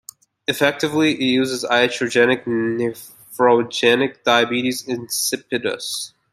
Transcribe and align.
Effectively, 0.47 1.11
it 1.11 1.37
causes 1.39 1.63
iatrogenic 1.63 2.45
nephrogenic 2.47 4.23
diabetes 4.23 4.81
insipidus. 4.85 6.13